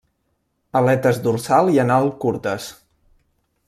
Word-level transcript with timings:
Aletes 0.79 1.21
dorsal 1.27 1.71
i 1.77 1.79
anal 1.85 2.11
curtes. 2.27 2.71